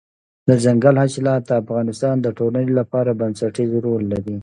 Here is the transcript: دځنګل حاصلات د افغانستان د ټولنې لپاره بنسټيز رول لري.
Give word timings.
دځنګل 0.47 0.95
حاصلات 1.01 1.41
د 1.45 1.51
افغانستان 1.63 2.15
د 2.21 2.27
ټولنې 2.37 2.71
لپاره 2.79 3.17
بنسټيز 3.19 3.71
رول 3.85 4.03
لري. 4.13 4.35